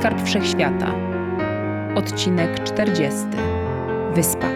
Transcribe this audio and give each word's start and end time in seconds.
Skarb 0.00 0.22
Wszechświata. 0.22 0.94
Odcinek 1.94 2.64
40. 2.64 3.18
Wyspa. 4.14 4.46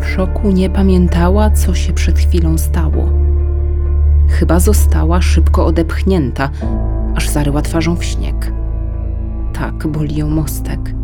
W 0.00 0.06
szoku 0.06 0.50
nie 0.50 0.70
pamiętała, 0.70 1.50
co 1.50 1.74
się 1.74 1.92
przed 1.92 2.18
chwilą 2.18 2.58
stało. 2.58 3.08
Chyba 4.28 4.60
została 4.60 5.22
szybko 5.22 5.66
odepchnięta, 5.66 6.50
aż 7.14 7.28
zaryła 7.28 7.62
twarzą 7.62 7.96
w 7.96 8.04
śnieg. 8.04 8.52
Tak, 9.52 9.86
boli 9.86 10.16
ją 10.16 10.30
mostek. 10.30 10.94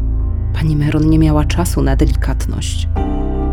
Pani 0.54 0.76
Meron 0.76 1.10
nie 1.10 1.18
miała 1.18 1.44
czasu 1.44 1.82
na 1.82 1.96
delikatność. 1.96 2.88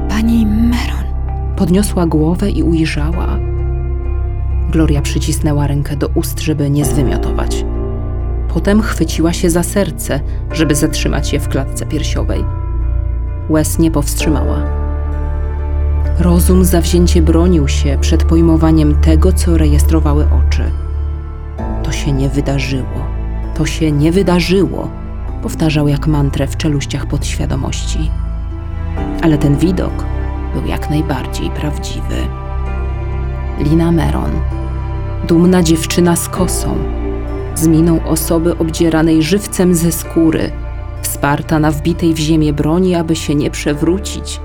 Pani 0.10 0.46
Meron. 0.46 1.56
Podniosła 1.56 2.06
głowę 2.06 2.50
i 2.50 2.64
ujrzała. 2.64 3.47
Gloria 4.70 5.02
przycisnęła 5.02 5.68
rękę 5.68 5.96
do 5.96 6.08
ust, 6.08 6.40
żeby 6.40 6.70
nie 6.70 6.86
zwymiotować. 6.86 7.66
Potem 8.54 8.82
chwyciła 8.82 9.34
się 9.34 9.50
za 9.50 9.64
serce, 9.64 10.20
żeby 10.52 10.76
zatrzymać 10.76 11.34
je 11.34 11.40
w 11.40 11.48
klatce 11.48 11.86
piersiowej. 11.86 12.44
Łez 13.50 13.80
nie 13.80 13.92
powstrzymała. 13.92 14.64
Rozum 16.20 16.66
zawzięcie 16.66 17.22
bronił 17.22 17.68
się 17.68 17.98
przed 18.02 18.24
pojmowaniem 18.24 18.96
tego, 19.02 19.34
co 19.34 19.58
rejestrowały 19.58 20.28
oczy. 20.48 20.64
To 21.84 21.92
się 21.92 22.12
nie 22.12 22.30
wydarzyło. 22.30 23.08
To 23.56 23.66
się 23.66 23.92
nie 23.92 24.12
wydarzyło, 24.12 24.90
powtarzał 25.44 25.88
jak 25.88 26.08
mantrę 26.08 26.48
w 26.48 26.58
czeluściach 26.58 27.06
podświadomości. 27.06 28.12
Ale 29.22 29.38
ten 29.38 29.58
widok 29.58 30.06
był 30.54 30.66
jak 30.66 30.90
najbardziej 30.90 31.50
prawdziwy. 31.50 32.47
Lina 33.60 33.92
Meron, 33.92 34.32
dumna 35.28 35.64
dziewczyna 35.64 36.16
z 36.16 36.30
kosą, 36.30 36.78
z 37.56 37.68
miną 37.68 38.04
osoby 38.06 38.58
obdzieranej 38.58 39.24
żywcem 39.24 39.76
ze 39.76 39.92
skóry, 39.92 40.52
wsparta 41.02 41.60
na 41.60 41.72
wbitej 41.72 42.14
w 42.14 42.18
ziemię 42.18 42.54
broni, 42.54 42.96
aby 42.96 43.16
się 43.16 43.36
nie 43.36 43.52
przewrócić, 43.52 44.40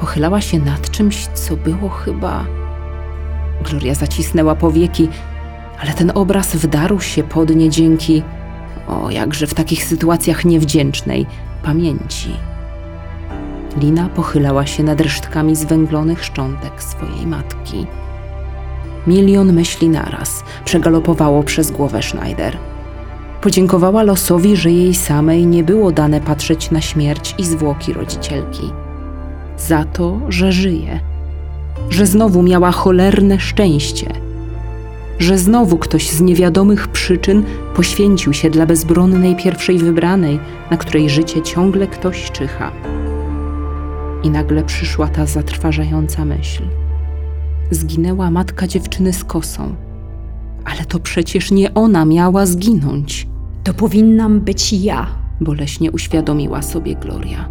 pochylała 0.00 0.40
się 0.40 0.58
nad 0.58 0.90
czymś, 0.90 1.26
co 1.26 1.56
było 1.56 1.88
chyba. 1.88 2.44
Gloria 3.64 3.94
zacisnęła 3.94 4.54
powieki, 4.54 5.08
ale 5.80 5.92
ten 5.92 6.12
obraz 6.14 6.56
wdarł 6.56 7.00
się 7.00 7.22
pod 7.22 7.56
nie 7.56 7.70
dzięki, 7.70 8.22
o 8.88 9.10
jakże 9.10 9.46
w 9.46 9.54
takich 9.54 9.84
sytuacjach 9.84 10.44
niewdzięcznej, 10.44 11.26
pamięci. 11.62 12.30
Lina 13.80 14.08
pochylała 14.08 14.66
się 14.66 14.82
nad 14.82 15.00
resztkami 15.00 15.56
zwęglonych 15.56 16.24
szczątek 16.24 16.82
swojej 16.82 17.26
matki. 17.26 17.86
Milion 19.06 19.52
myśli 19.52 19.88
naraz 19.88 20.44
przegalopowało 20.64 21.42
przez 21.42 21.70
głowę 21.70 22.02
Schneider. 22.02 22.56
Podziękowała 23.40 24.02
losowi, 24.02 24.56
że 24.56 24.70
jej 24.70 24.94
samej 24.94 25.46
nie 25.46 25.64
było 25.64 25.92
dane 25.92 26.20
patrzeć 26.20 26.70
na 26.70 26.80
śmierć 26.80 27.34
i 27.38 27.44
zwłoki 27.44 27.92
rodzicielki. 27.92 28.72
Za 29.58 29.84
to, 29.84 30.20
że 30.28 30.52
żyje. 30.52 31.00
Że 31.90 32.06
znowu 32.06 32.42
miała 32.42 32.72
cholerne 32.72 33.40
szczęście. 33.40 34.12
Że 35.18 35.38
znowu 35.38 35.78
ktoś 35.78 36.10
z 36.10 36.20
niewiadomych 36.20 36.88
przyczyn 36.88 37.44
poświęcił 37.74 38.32
się 38.32 38.50
dla 38.50 38.66
bezbronnej 38.66 39.36
pierwszej 39.36 39.78
wybranej, 39.78 40.38
na 40.70 40.76
której 40.76 41.10
życie 41.10 41.42
ciągle 41.42 41.86
ktoś 41.86 42.30
czyha. 42.30 42.72
I 44.22 44.30
nagle 44.30 44.64
przyszła 44.64 45.08
ta 45.08 45.26
zatrważająca 45.26 46.24
myśl. 46.24 46.62
Zginęła 47.70 48.30
matka 48.30 48.66
dziewczyny 48.66 49.12
z 49.12 49.24
kosą. 49.24 49.74
Ale 50.64 50.84
to 50.84 50.98
przecież 50.98 51.50
nie 51.50 51.74
ona 51.74 52.04
miała 52.04 52.46
zginąć, 52.46 53.28
To 53.64 53.74
powinnam 53.74 54.40
być 54.40 54.72
ja. 54.72 55.06
boleśnie 55.40 55.90
uświadomiła 55.92 56.62
sobie 56.62 56.94
Gloria. 56.96 57.48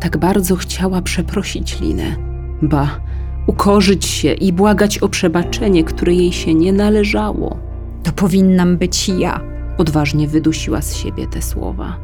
Tak 0.00 0.16
bardzo 0.16 0.56
chciała 0.56 1.02
przeprosić 1.02 1.80
Linę, 1.80 2.16
ba, 2.62 3.00
ukorzyć 3.46 4.06
się 4.06 4.32
i 4.32 4.52
błagać 4.52 4.98
o 4.98 5.08
przebaczenie, 5.08 5.84
które 5.84 6.14
jej 6.14 6.32
się 6.32 6.54
nie 6.54 6.72
należało. 6.72 7.56
To 8.02 8.12
powinnam 8.12 8.76
być 8.76 9.08
ja. 9.08 9.40
Odważnie 9.78 10.28
wydusiła 10.28 10.82
z 10.82 10.96
siebie 10.96 11.26
te 11.26 11.42
słowa. 11.42 11.96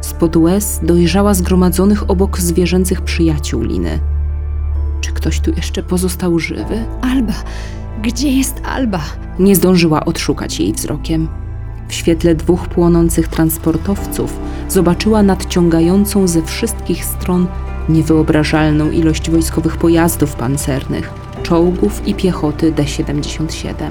Spod 0.00 0.36
łez 0.36 0.80
dojrzała 0.82 1.34
zgromadzonych 1.34 2.10
obok 2.10 2.38
zwierzęcych 2.40 3.00
przyjaciół 3.00 3.62
Liny. 3.62 4.00
Czy 5.00 5.12
ktoś 5.12 5.40
tu 5.40 5.50
jeszcze 5.50 5.82
pozostał 5.82 6.38
żywy? 6.38 6.84
Alba. 7.02 7.32
Gdzie 8.02 8.30
jest 8.32 8.60
Alba? 8.64 9.00
Nie 9.38 9.56
zdążyła 9.56 10.04
odszukać 10.04 10.60
jej 10.60 10.72
wzrokiem. 10.72 11.28
W 11.88 11.94
świetle 11.94 12.34
dwóch 12.34 12.68
płonących 12.68 13.28
transportowców 13.28 14.40
zobaczyła 14.68 15.22
nadciągającą 15.22 16.28
ze 16.28 16.42
wszystkich 16.42 17.04
stron 17.04 17.46
niewyobrażalną 17.88 18.90
ilość 18.90 19.30
wojskowych 19.30 19.76
pojazdów 19.76 20.34
pancernych, 20.34 21.10
czołgów 21.42 22.08
i 22.08 22.14
piechoty 22.14 22.72
D-77. 22.72 23.90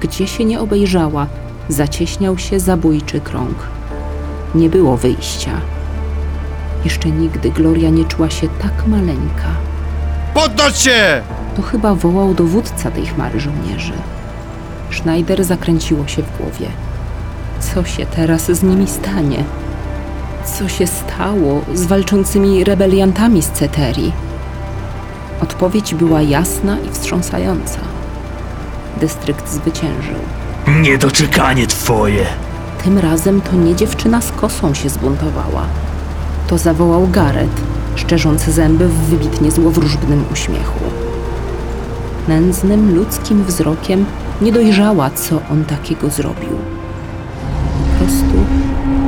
Gdzie 0.00 0.26
się 0.26 0.44
nie 0.44 0.60
obejrzała, 0.60 1.26
zacieśniał 1.68 2.38
się 2.38 2.60
zabójczy 2.60 3.20
krąg. 3.20 3.68
Nie 4.54 4.68
było 4.68 4.96
wyjścia. 4.96 5.60
Jeszcze 6.84 7.10
nigdy 7.10 7.50
Gloria 7.50 7.90
nie 7.90 8.04
czuła 8.04 8.30
się 8.30 8.48
tak 8.48 8.86
maleńka. 8.86 9.63
Poddać 10.34 10.78
się! 10.78 11.22
To 11.56 11.62
chyba 11.62 11.94
wołał 11.94 12.34
dowódca 12.34 12.90
tej 12.90 13.06
chmary 13.06 13.40
żołnierzy. 13.40 13.92
Schneider 14.90 15.44
zakręciło 15.44 16.06
się 16.06 16.22
w 16.22 16.38
głowie. 16.38 16.68
Co 17.60 17.84
się 17.84 18.06
teraz 18.06 18.42
z 18.42 18.62
nimi 18.62 18.86
stanie? 18.86 19.44
Co 20.44 20.68
się 20.68 20.86
stało 20.86 21.60
z 21.74 21.86
walczącymi 21.86 22.64
rebeliantami 22.64 23.42
z 23.42 23.50
Ceterii? 23.50 24.12
Odpowiedź 25.40 25.94
była 25.94 26.22
jasna 26.22 26.76
i 26.78 26.90
wstrząsająca. 26.92 27.78
Dystrykt 29.00 29.50
zwyciężył. 29.50 30.16
Niedoczekanie 30.80 31.66
twoje. 31.66 32.26
Tym 32.84 32.98
razem 32.98 33.40
to 33.40 33.56
nie 33.56 33.74
dziewczyna 33.74 34.20
z 34.20 34.32
kosą 34.32 34.74
się 34.74 34.88
zbuntowała. 34.88 35.62
To 36.46 36.58
zawołał 36.58 37.08
Gareth, 37.08 37.60
szczerząc 37.94 38.44
zęby 38.44 38.88
w 38.88 38.92
wybitnie 38.92 39.50
złowróżbnym 39.50 40.24
uśmiechu. 40.32 40.80
Nędznym, 42.28 42.94
ludzkim 42.94 43.44
wzrokiem 43.44 44.04
nie 44.42 44.52
dojrzała, 44.52 45.10
co 45.10 45.40
on 45.52 45.64
takiego 45.64 46.10
zrobił. 46.10 46.50
Po 47.90 47.98
prostu 47.98 48.34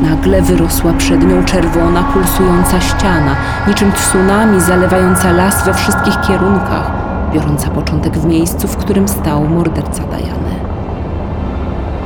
nagle 0.02 0.42
wyrosła 0.42 0.92
przed 0.92 1.28
nią 1.28 1.44
czerwona, 1.44 2.02
pulsująca 2.02 2.80
ściana, 2.80 3.36
niczym 3.68 3.92
tsunami 3.92 4.60
zalewająca 4.60 5.32
las 5.32 5.64
we 5.64 5.74
wszystkich 5.74 6.20
kierunkach, 6.20 6.90
biorąca 7.34 7.70
początek 7.70 8.18
w 8.18 8.24
miejscu, 8.24 8.68
w 8.68 8.76
którym 8.76 9.08
stał 9.08 9.48
morderca 9.48 10.02
Dajany. 10.02 10.54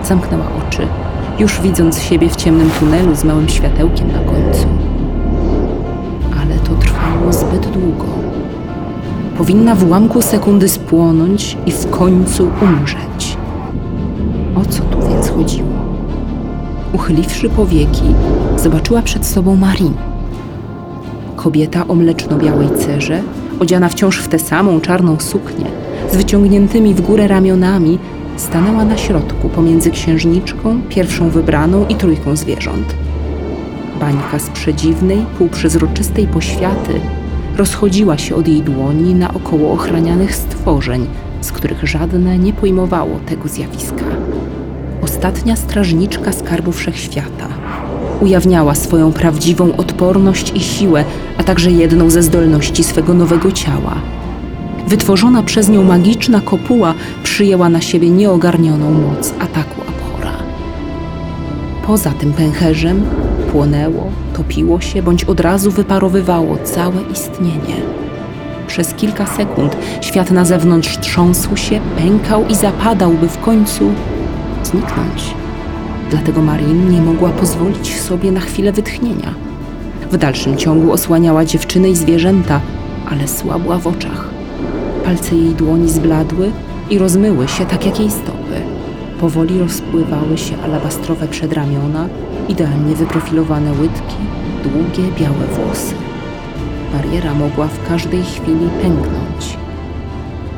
Zamknęła 0.04 0.44
oczy, 0.68 0.86
już 1.38 1.60
widząc 1.60 2.02
siebie 2.02 2.28
w 2.28 2.36
ciemnym 2.36 2.70
tunelu 2.70 3.14
z 3.14 3.24
małym 3.24 3.48
światełkiem 3.48 4.12
na 4.12 4.18
końcu. 4.18 4.66
To 6.70 6.76
trwało 6.76 7.32
zbyt 7.32 7.70
długo. 7.70 8.04
Powinna 9.38 9.74
w 9.74 9.84
ułamku 9.84 10.22
sekundy 10.22 10.68
spłonąć 10.68 11.56
i 11.66 11.72
w 11.72 11.90
końcu 11.90 12.50
umrzeć. 12.62 13.36
O 14.56 14.64
co 14.64 14.82
tu 14.82 15.08
więc 15.08 15.30
chodziło? 15.30 15.68
Uchyliwszy 16.92 17.48
powieki, 17.48 18.14
zobaczyła 18.56 19.02
przed 19.02 19.26
sobą 19.26 19.56
Marin. 19.56 19.94
Kobieta 21.36 21.88
o 21.88 21.94
mleczno-białej 21.94 22.68
cerze, 22.78 23.22
odziana 23.60 23.88
wciąż 23.88 24.18
w 24.18 24.28
tę 24.28 24.38
samą 24.38 24.80
czarną 24.80 25.16
suknię, 25.20 25.66
z 26.12 26.16
wyciągniętymi 26.16 26.94
w 26.94 27.00
górę 27.00 27.28
ramionami, 27.28 27.98
stanęła 28.36 28.84
na 28.84 28.96
środku 28.96 29.48
pomiędzy 29.48 29.90
księżniczką, 29.90 30.80
pierwszą 30.88 31.30
wybraną 31.30 31.86
i 31.88 31.94
trójką 31.94 32.36
zwierząt. 32.36 32.94
Bańka 34.00 34.38
z 34.38 34.50
przedziwnej, 34.50 35.24
półprzezroczystej 35.38 36.26
poświaty 36.26 37.00
rozchodziła 37.56 38.18
się 38.18 38.34
od 38.34 38.48
jej 38.48 38.62
dłoni 38.62 39.14
na 39.14 39.34
około 39.34 39.72
ochranianych 39.72 40.34
stworzeń, 40.36 41.06
z 41.40 41.52
których 41.52 41.86
żadne 41.86 42.38
nie 42.38 42.52
pojmowało 42.52 43.20
tego 43.26 43.48
zjawiska. 43.48 44.04
Ostatnia 45.02 45.56
strażniczka 45.56 46.32
skarbu 46.32 46.72
wszechświata 46.72 47.48
ujawniała 48.20 48.74
swoją 48.74 49.12
prawdziwą 49.12 49.76
odporność 49.76 50.52
i 50.54 50.60
siłę, 50.60 51.04
a 51.38 51.42
także 51.42 51.70
jedną 51.70 52.10
ze 52.10 52.22
zdolności 52.22 52.84
swego 52.84 53.14
nowego 53.14 53.52
ciała. 53.52 53.94
Wytworzona 54.88 55.42
przez 55.42 55.68
nią 55.68 55.84
magiczna 55.84 56.40
kopuła 56.40 56.94
przyjęła 57.22 57.68
na 57.68 57.80
siebie 57.80 58.10
nieogarnioną 58.10 58.90
moc 58.90 59.34
ataku 59.38 59.80
Abhora. 59.88 60.32
Poza 61.86 62.10
tym 62.10 62.32
pęcherzem 62.32 63.02
płonęło, 63.52 64.10
topiło 64.34 64.80
się 64.80 65.02
bądź 65.02 65.24
od 65.24 65.40
razu 65.40 65.70
wyparowywało 65.70 66.56
całe 66.64 67.02
istnienie. 67.12 67.76
Przez 68.66 68.94
kilka 68.94 69.26
sekund 69.26 69.76
świat 70.00 70.30
na 70.30 70.44
zewnątrz 70.44 70.98
trząsł 70.98 71.56
się, 71.56 71.80
pękał 71.98 72.46
i 72.46 72.54
zapadał, 72.54 73.12
by 73.12 73.28
w 73.28 73.40
końcu 73.40 73.92
zniknąć. 74.64 75.34
Dlatego 76.10 76.42
Marin 76.42 76.90
nie 76.90 77.02
mogła 77.02 77.30
pozwolić 77.30 78.00
sobie 78.00 78.32
na 78.32 78.40
chwilę 78.40 78.72
wytchnienia. 78.72 79.34
W 80.10 80.16
dalszym 80.16 80.56
ciągu 80.56 80.92
osłaniała 80.92 81.44
dziewczyny 81.44 81.90
i 81.90 81.96
zwierzęta, 81.96 82.60
ale 83.10 83.28
słabła 83.28 83.78
w 83.78 83.86
oczach. 83.86 84.28
Palce 85.04 85.36
jej 85.36 85.54
dłoni 85.54 85.90
zbladły 85.90 86.50
i 86.90 86.98
rozmyły 86.98 87.48
się 87.48 87.66
tak 87.66 87.86
jak 87.86 88.00
jej 88.00 88.10
stopy. 88.10 88.60
Powoli 89.20 89.58
rozpływały 89.58 90.38
się 90.38 90.62
alabastrowe 90.64 91.28
przedramiona, 91.28 92.08
idealnie 92.50 92.94
wyprofilowane 92.94 93.72
łydki, 93.72 94.16
długie 94.62 95.12
białe 95.18 95.46
włosy. 95.46 95.94
Bariera 96.92 97.34
mogła 97.34 97.66
w 97.66 97.88
każdej 97.88 98.22
chwili 98.22 98.68
pęknąć. 98.82 99.56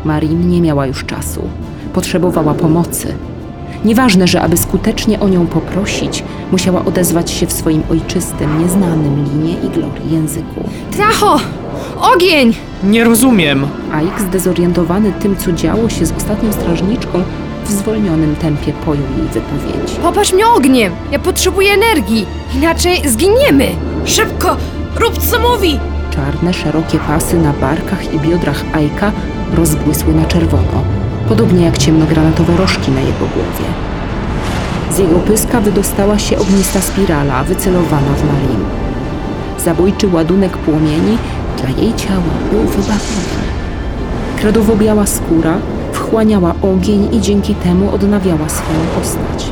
Marin 0.05 0.49
nie 0.49 0.61
miała 0.61 0.87
już 0.87 1.05
czasu. 1.05 1.43
Potrzebowała 1.93 2.55
pomocy. 2.55 3.15
Nieważne, 3.85 4.27
że 4.29 4.43
aby 4.43 4.57
skutecznie 4.57 5.21
o 5.21 5.29
nią 5.29 5.47
poprosić, 5.47 6.25
musiała 6.53 6.85
odezwać 6.85 7.31
się 7.31 7.47
w 7.47 7.53
swoim 7.53 7.83
ojczystym, 7.91 8.63
nieznanym 8.63 9.25
linie 9.25 9.53
i 9.53 9.69
glorii 9.69 10.13
języku. 10.13 10.69
Tracho! 10.91 11.41
Ogień! 12.15 12.55
Nie 12.85 13.05
rozumiem. 13.05 13.67
Ike, 14.05 14.21
zdezorientowany 14.29 15.13
tym, 15.13 15.37
co 15.37 15.53
działo 15.53 15.89
się 15.89 16.07
z 16.07 16.13
ostatnią 16.13 16.53
strażniczką, 16.53 17.23
w 17.65 17.71
zwolnionym 17.71 18.37
tempie 18.37 18.73
pojął 18.73 19.05
jej 19.19 19.29
wypowiedź. 19.29 19.93
Popatrz 20.03 20.33
mnie 20.33 20.47
ogniem! 20.47 20.93
Ja 21.13 21.19
potrzebuję 21.19 21.73
energii! 21.73 22.27
Inaczej 22.55 23.09
zginiemy! 23.09 23.67
Szybko! 24.05 24.57
Rób 24.97 25.19
co 25.19 25.39
mówi! 25.39 25.81
Czarne, 26.11 26.55
szerokie 26.55 26.99
pasy 26.99 27.39
na 27.39 27.53
barkach 27.53 28.15
i 28.15 28.21
biodrach 28.21 28.65
Ajka 28.73 29.13
rozbłysły 29.55 30.15
na 30.15 30.25
czerwono, 30.25 30.85
podobnie 31.29 31.65
jak 31.65 31.79
ciemnogranatowe 31.79 32.57
rożki 32.57 32.91
na 32.91 33.01
jego 33.01 33.19
głowie. 33.19 33.69
Z 34.91 34.99
jego 34.99 35.19
pyska 35.19 35.61
wydostała 35.61 36.19
się 36.19 36.39
ognista 36.39 36.81
spirala, 36.81 37.45
wycelowana 37.45 38.13
w 38.17 38.25
Marin. 38.25 38.65
Zabójczy 39.65 40.09
ładunek 40.09 40.57
płomieni 40.59 41.19
dla 41.59 41.71
jej 41.71 41.95
ciała 41.95 42.35
był 42.51 42.61
wybawiony. 42.61 43.43
Kredowo-biała 44.37 45.07
skóra 45.07 45.59
wchłaniała 46.13 46.55
ogień 46.63 47.15
i 47.15 47.21
dzięki 47.21 47.55
temu 47.55 47.95
odnawiała 47.95 48.49
swoją 48.49 48.81
postać. 48.99 49.51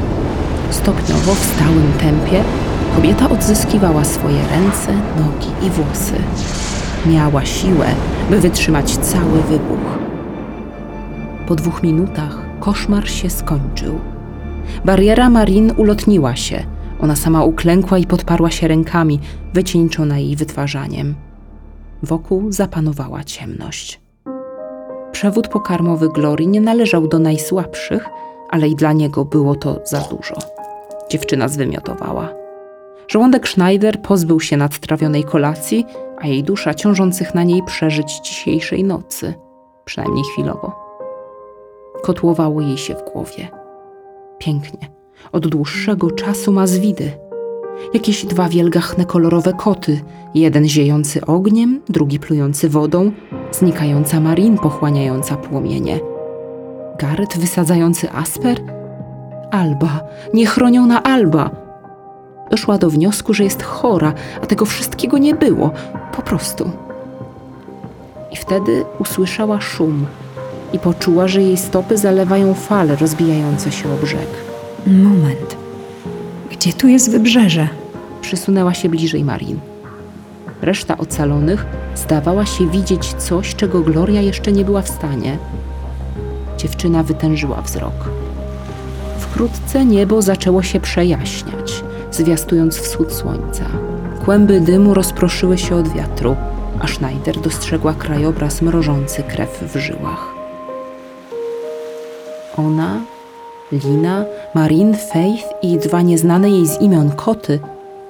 Stopniowo 0.70 1.34
w 1.34 1.44
stałym 1.44 1.92
tempie 2.00 2.44
kobieta 2.96 3.30
odzyskiwała 3.30 4.04
swoje 4.04 4.38
ręce, 4.38 4.92
nogi 4.92 5.66
i 5.66 5.70
włosy. 5.70 6.12
Miała 7.06 7.44
siłę, 7.44 7.86
by 8.30 8.40
wytrzymać 8.40 8.96
cały 8.96 9.42
wybuch. 9.42 9.98
Po 11.46 11.54
dwóch 11.54 11.82
minutach 11.82 12.38
koszmar 12.58 13.08
się 13.08 13.30
skończył. 13.30 13.98
Bariera 14.84 15.30
Marin 15.30 15.72
ulotniła 15.76 16.36
się. 16.36 16.64
Ona 17.00 17.16
sama 17.16 17.44
uklękła 17.44 17.98
i 17.98 18.06
podparła 18.06 18.50
się 18.50 18.68
rękami, 18.68 19.20
wycieńczona 19.54 20.18
jej 20.18 20.36
wytwarzaniem. 20.36 21.14
Wokół 22.02 22.52
zapanowała 22.52 23.24
ciemność. 23.24 23.99
Przewód 25.20 25.48
pokarmowy 25.48 26.08
Glorii 26.08 26.48
nie 26.48 26.60
należał 26.60 27.08
do 27.08 27.18
najsłabszych, 27.18 28.08
ale 28.50 28.68
i 28.68 28.74
dla 28.74 28.92
niego 28.92 29.24
było 29.24 29.54
to 29.54 29.80
za 29.84 30.00
dużo. 30.00 30.34
Dziewczyna 31.10 31.48
zwymiotowała. 31.48 32.28
Żołądek 33.08 33.48
Schneider 33.48 34.02
pozbył 34.02 34.40
się 34.40 34.56
nadtrawionej 34.56 35.24
kolacji, 35.24 35.86
a 36.18 36.26
jej 36.26 36.44
dusza 36.44 36.74
ciążących 36.74 37.34
na 37.34 37.42
niej 37.42 37.62
przeżyć 37.62 38.20
dzisiejszej 38.20 38.84
nocy, 38.84 39.34
przynajmniej 39.84 40.24
chwilowo. 40.32 40.72
Kotłowało 42.02 42.60
jej 42.60 42.78
się 42.78 42.94
w 42.94 43.12
głowie. 43.12 43.48
Pięknie. 44.38 44.88
Od 45.32 45.48
dłuższego 45.48 46.10
czasu 46.10 46.52
ma 46.52 46.66
zwidy. 46.66 47.12
Jakieś 47.94 48.26
dwa 48.26 48.48
wielgachne 48.48 49.04
kolorowe 49.04 49.52
koty, 49.52 50.00
jeden 50.34 50.68
ziejący 50.68 51.26
ogniem, 51.26 51.80
drugi 51.88 52.18
plujący 52.18 52.68
wodą, 52.68 53.12
znikająca 53.52 54.20
Marin 54.20 54.58
pochłaniająca 54.58 55.36
płomienie. 55.36 56.00
Gareth 56.98 57.38
wysadzający 57.38 58.12
asper? 58.12 58.60
Alba, 59.50 60.00
niechroniona 60.34 61.02
Alba. 61.02 61.50
Doszła 62.50 62.78
do 62.78 62.90
wniosku, 62.90 63.34
że 63.34 63.44
jest 63.44 63.62
chora, 63.62 64.12
a 64.42 64.46
tego 64.46 64.64
wszystkiego 64.64 65.18
nie 65.18 65.34
było, 65.34 65.70
po 66.16 66.22
prostu. 66.22 66.70
I 68.32 68.36
wtedy 68.36 68.84
usłyszała 68.98 69.60
szum 69.60 70.06
i 70.72 70.78
poczuła, 70.78 71.28
że 71.28 71.42
jej 71.42 71.56
stopy 71.56 71.98
zalewają 71.98 72.54
fale 72.54 72.96
rozbijające 72.96 73.72
się 73.72 73.92
o 73.92 73.96
brzeg. 73.96 74.28
Moment. 74.86 75.59
Gdzie 76.60 76.72
tu 76.72 76.88
jest 76.88 77.10
wybrzeże? 77.10 77.68
Przysunęła 78.20 78.74
się 78.74 78.88
bliżej 78.88 79.24
Marin. 79.24 79.60
Reszta 80.62 80.98
ocalonych 80.98 81.66
zdawała 81.94 82.46
się 82.46 82.70
widzieć 82.70 83.14
coś, 83.14 83.54
czego 83.54 83.80
Gloria 83.80 84.20
jeszcze 84.20 84.52
nie 84.52 84.64
była 84.64 84.82
w 84.82 84.88
stanie. 84.88 85.38
Dziewczyna 86.58 87.02
wytężyła 87.02 87.62
wzrok. 87.62 87.94
Wkrótce 89.18 89.84
niebo 89.84 90.22
zaczęło 90.22 90.62
się 90.62 90.80
przejaśniać, 90.80 91.84
zwiastując 92.10 92.76
wschód 92.76 93.12
słońca. 93.12 93.64
Kłęby 94.24 94.60
dymu 94.60 94.94
rozproszyły 94.94 95.58
się 95.58 95.76
od 95.76 95.88
wiatru, 95.88 96.36
a 96.80 96.86
Schneider 96.86 97.40
dostrzegła 97.40 97.92
krajobraz 97.92 98.62
mrożący 98.62 99.22
krew 99.22 99.62
w 99.74 99.78
żyłach. 99.78 100.34
Ona, 102.56 103.00
Lina, 103.72 104.24
Marin, 104.54 104.96
Faith 104.96 105.44
i 105.62 105.78
dwa 105.78 106.02
nieznane 106.02 106.50
jej 106.50 106.66
z 106.66 106.80
imion 106.80 107.10
koty 107.10 107.60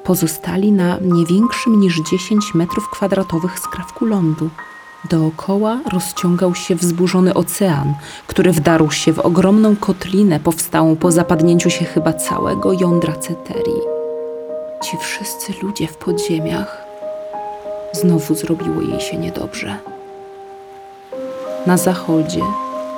pozostali 0.04 0.72
na 0.72 0.98
nie 1.02 1.26
większym 1.26 1.80
niż 1.80 2.00
10 2.10 2.54
metrów 2.54 2.90
kwadratowych 2.90 3.58
skrawku 3.58 4.04
lądu. 4.04 4.50
Dookoła 5.10 5.78
rozciągał 5.92 6.54
się 6.54 6.74
wzburzony 6.74 7.34
ocean, 7.34 7.94
który 8.26 8.52
wdarł 8.52 8.90
się 8.90 9.12
w 9.12 9.18
ogromną 9.18 9.76
kotlinę 9.76 10.40
powstałą 10.40 10.96
po 10.96 11.12
zapadnięciu 11.12 11.70
się 11.70 11.84
chyba 11.84 12.12
całego 12.12 12.72
jądra 12.72 13.12
Ceterii. 13.12 13.80
Ci 14.82 14.96
wszyscy 14.96 15.52
ludzie 15.62 15.86
w 15.86 15.96
podziemiach. 15.96 16.84
Znowu 17.92 18.34
zrobiło 18.34 18.82
jej 18.82 19.00
się 19.00 19.16
niedobrze. 19.16 19.78
Na 21.66 21.76
zachodzie, 21.76 22.42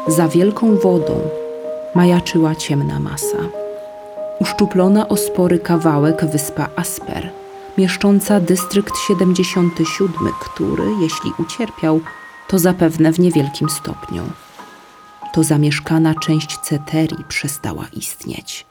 za 0.08 0.28
wielką 0.28 0.76
wodą, 0.76 1.20
majaczyła 1.94 2.54
ciemna 2.54 3.00
masa. 3.00 3.38
Uszczuplona 4.40 5.08
o 5.08 5.16
spory 5.16 5.58
kawałek 5.58 6.24
wyspa 6.24 6.68
Asper, 6.76 7.30
mieszcząca 7.78 8.40
dystrykt 8.40 8.98
77, 8.98 10.32
który, 10.40 10.84
jeśli 11.00 11.32
ucierpiał, 11.38 12.00
to 12.48 12.58
zapewne 12.58 13.12
w 13.12 13.20
niewielkim 13.20 13.70
stopniu. 13.70 14.22
To 15.32 15.42
zamieszkana 15.42 16.14
część 16.14 16.58
Ceterii 16.58 17.24
przestała 17.28 17.86
istnieć. 17.92 18.66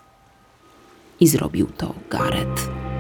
I 1.20 1.28
zrobił 1.28 1.68
to 1.78 1.94
Gareth. 2.10 2.91